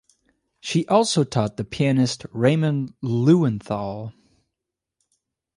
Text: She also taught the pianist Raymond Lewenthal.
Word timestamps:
She 0.59 0.87
also 0.87 1.23
taught 1.23 1.57
the 1.57 1.63
pianist 1.63 2.25
Raymond 2.31 2.95
Lewenthal. 3.03 4.11